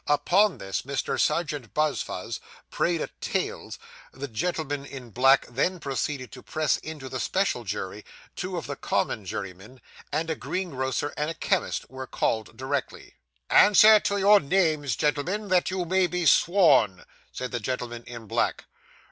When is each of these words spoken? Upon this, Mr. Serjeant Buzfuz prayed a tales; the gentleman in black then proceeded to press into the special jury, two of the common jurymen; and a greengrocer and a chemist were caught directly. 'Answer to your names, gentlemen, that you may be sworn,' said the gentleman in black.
Upon 0.07 0.57
this, 0.57 0.81
Mr. 0.81 1.19
Serjeant 1.19 1.75
Buzfuz 1.75 2.39
prayed 2.71 3.01
a 3.01 3.09
tales; 3.21 3.77
the 4.11 4.27
gentleman 4.27 4.83
in 4.83 5.11
black 5.11 5.45
then 5.45 5.79
proceeded 5.79 6.31
to 6.31 6.41
press 6.41 6.77
into 6.77 7.07
the 7.07 7.19
special 7.19 7.63
jury, 7.63 8.03
two 8.35 8.57
of 8.57 8.65
the 8.65 8.75
common 8.75 9.25
jurymen; 9.25 9.79
and 10.11 10.31
a 10.31 10.35
greengrocer 10.35 11.13
and 11.17 11.29
a 11.29 11.35
chemist 11.35 11.87
were 11.87 12.07
caught 12.07 12.57
directly. 12.57 13.13
'Answer 13.51 13.99
to 13.99 14.17
your 14.17 14.39
names, 14.39 14.95
gentlemen, 14.95 15.49
that 15.49 15.69
you 15.69 15.85
may 15.85 16.07
be 16.07 16.25
sworn,' 16.25 17.05
said 17.31 17.51
the 17.51 17.59
gentleman 17.59 18.03
in 18.07 18.25
black. 18.25 18.65